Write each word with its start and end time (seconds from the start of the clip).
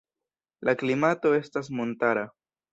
La 0.69 0.75
klimato 0.83 1.35
estas 1.43 1.71
montara. 1.83 2.29